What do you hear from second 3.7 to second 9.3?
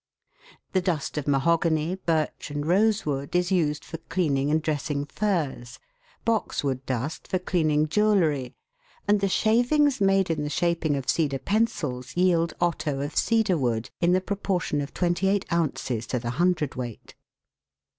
for cleaning and dressing furs; boxwood dust for cleaning jewellery; and the